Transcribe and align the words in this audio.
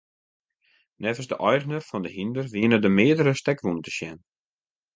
Neffens 1.03 1.29
de 1.31 1.37
eigener 1.49 1.81
fan 1.89 2.07
it 2.09 2.15
hynder 2.17 2.45
wiene 2.53 2.77
der 2.81 2.93
meardere 2.97 3.33
stekwûnen 3.39 3.83
te 3.85 3.91
sjen. 3.97 4.19